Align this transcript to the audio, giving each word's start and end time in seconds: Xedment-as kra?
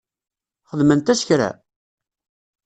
Xedment-as 0.69 1.21
kra? 1.27 1.49